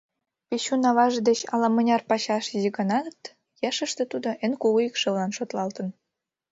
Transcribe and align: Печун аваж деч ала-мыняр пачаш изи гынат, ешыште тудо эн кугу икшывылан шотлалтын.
Печун 0.47 0.83
аваж 0.89 1.13
деч 1.27 1.39
ала-мыняр 1.53 2.01
пачаш 2.09 2.45
изи 2.55 2.69
гынат, 2.77 3.19
ешыште 3.69 4.03
тудо 4.11 4.29
эн 4.45 4.53
кугу 4.61 4.79
икшывылан 4.87 5.31
шотлалтын. 5.37 5.87